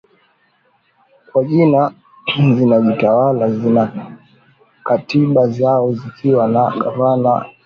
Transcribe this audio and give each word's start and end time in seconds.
kwa 1.31 1.43
jina 1.43 1.93
zinajitawala 2.55 3.51
zina 3.51 4.15
katiba 4.83 5.47
zao 5.47 5.93
zikiwa 5.93 6.47
na 6.47 6.63
gavana 6.83 7.17
na 7.23 7.33
bunge 7.39 7.55